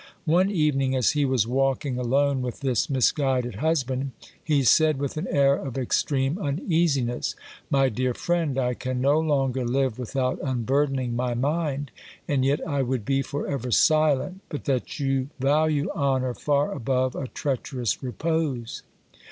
One 0.25 0.49
evening 0.49 0.95
as 0.95 1.11
he 1.11 1.25
was 1.25 1.45
walking 1.45 1.99
alone 1.99 2.41
with 2.41 2.61
this 2.61 2.89
misguided 2.89 3.57
husband, 3.57 4.13
he 4.43 4.63
said 4.63 4.97
with 4.97 5.15
an 5.15 5.27
air 5.27 5.53
of 5.55 5.77
extreme 5.77 6.39
uneasiness: 6.39 7.35
My 7.69 7.87
dear 7.87 8.15
friend, 8.15 8.57
I 8.57 8.73
can 8.73 8.99
no 8.99 9.19
longer 9.19 9.63
live 9.63 9.99
without 9.99 10.39
unburdening 10.43 11.15
my 11.15 11.35
mind; 11.35 11.91
and 12.27 12.43
yet 12.43 12.67
I 12.67 12.81
would 12.81 13.05
be 13.05 13.21
for 13.21 13.45
ever 13.45 13.69
silent, 13.69 14.41
but 14.49 14.65
that 14.65 14.99
you 14.99 15.29
value 15.39 15.87
honour 15.95 16.33
far 16.33 16.71
above 16.71 17.15
a 17.15 17.27
treacherous 17.27 18.01
repose. 18.01 18.81